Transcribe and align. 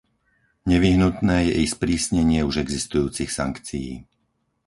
Nevyhnutné 0.71 1.37
je 1.45 1.53
i 1.61 1.65
sprísnenie 1.75 2.41
už 2.49 2.55
existujúcich 2.65 3.29
sankcií. 3.39 3.89